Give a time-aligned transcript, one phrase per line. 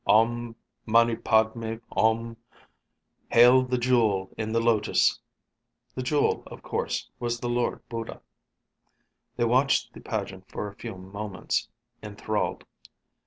[0.07, 0.55] Om
[0.87, 2.35] Mani Padme Hum.
[3.29, 5.19] Hail, the jewel in the lotus!
[5.93, 8.23] The jewel, of course, was the Lord Buddha.
[9.35, 11.69] They watched the pageant for a few moments,
[12.01, 12.63] enthralled.